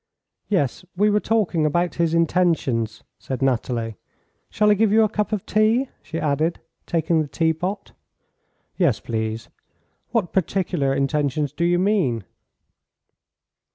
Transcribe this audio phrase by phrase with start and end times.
[0.47, 3.97] "Yes, we were talking about his intentions," said Nathalie.
[4.49, 7.91] "Shall I give you a cup of tea?" she added, taking the teapot.
[8.77, 9.49] "Yes, please.
[10.09, 12.23] What particular intentions do you mean?"